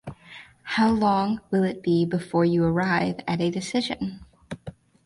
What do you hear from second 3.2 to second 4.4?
at a decision?